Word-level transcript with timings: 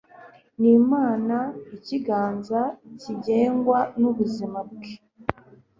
Ni 0.59 0.69
imana 0.79 1.37
ikiganza 1.77 2.61
kigengwa 3.01 3.79
nubwiza 3.99 4.59
bwe 4.69 4.89